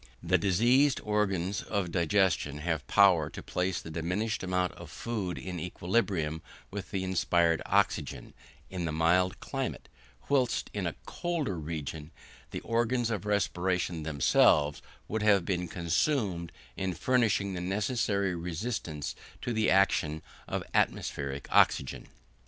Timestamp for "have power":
2.57-3.29